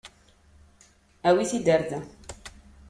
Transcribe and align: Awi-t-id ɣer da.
Awi-t-id 1.27 1.67
ɣer 1.73 1.81
da. 1.89 1.99